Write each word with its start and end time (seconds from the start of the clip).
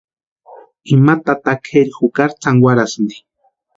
Ima 0.95 1.13
tata 1.25 1.53
kʼeri 1.63 1.91
jukari 1.97 2.33
tsankwarasïnti. 2.41 3.15